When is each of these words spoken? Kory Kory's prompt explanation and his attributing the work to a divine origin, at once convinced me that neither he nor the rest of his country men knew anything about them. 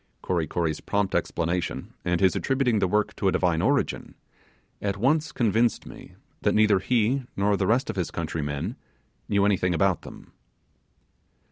Kory 0.23 0.47
Kory's 0.47 0.81
prompt 0.81 1.13
explanation 1.13 1.93
and 2.03 2.19
his 2.21 2.35
attributing 2.35 2.79
the 2.79 2.87
work 2.87 3.15
to 3.17 3.27
a 3.27 3.31
divine 3.31 3.61
origin, 3.61 4.15
at 4.81 4.97
once 4.97 5.31
convinced 5.31 5.85
me 5.85 6.15
that 6.41 6.55
neither 6.55 6.79
he 6.79 7.21
nor 7.37 7.55
the 7.55 7.67
rest 7.67 7.87
of 7.87 7.97
his 7.97 8.09
country 8.09 8.41
men 8.41 8.77
knew 9.29 9.45
anything 9.45 9.75
about 9.75 10.01
them. 10.01 10.31